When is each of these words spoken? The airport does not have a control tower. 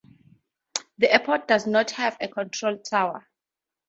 The 0.97 1.13
airport 1.13 1.47
does 1.47 1.67
not 1.67 1.91
have 1.91 2.17
a 2.19 2.27
control 2.27 2.79
tower. 2.79 3.27